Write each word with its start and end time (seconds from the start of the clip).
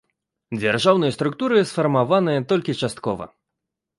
Дзяржаўныя 0.61 1.13
структуры 1.17 1.57
сфармаваныя 1.71 2.39
толькі 2.53 2.77
часткова. 2.87 3.23